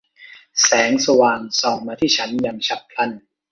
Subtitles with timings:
[0.63, 3.11] แสงสว่างส่องมาที่ฉันอย่างฉับพลัน